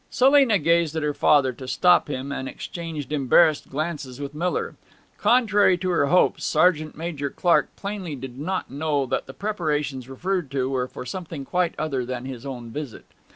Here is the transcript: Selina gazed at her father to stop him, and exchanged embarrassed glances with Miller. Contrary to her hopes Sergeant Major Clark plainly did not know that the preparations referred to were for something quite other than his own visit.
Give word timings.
Selina 0.09 0.57
gazed 0.57 0.95
at 0.95 1.03
her 1.03 1.13
father 1.13 1.53
to 1.53 1.67
stop 1.67 2.07
him, 2.09 2.31
and 2.31 2.49
exchanged 2.49 3.11
embarrassed 3.13 3.69
glances 3.69 4.19
with 4.19 4.33
Miller. 4.33 4.73
Contrary 5.19 5.77
to 5.77 5.91
her 5.91 6.07
hopes 6.07 6.43
Sergeant 6.43 6.97
Major 6.97 7.29
Clark 7.29 7.69
plainly 7.75 8.15
did 8.15 8.39
not 8.39 8.71
know 8.71 9.05
that 9.05 9.27
the 9.27 9.33
preparations 9.35 10.09
referred 10.09 10.49
to 10.49 10.71
were 10.71 10.87
for 10.87 11.05
something 11.05 11.45
quite 11.45 11.75
other 11.77 12.03
than 12.03 12.25
his 12.25 12.47
own 12.47 12.71
visit. 12.71 13.05